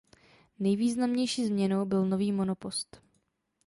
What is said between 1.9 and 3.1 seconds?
nový monopost.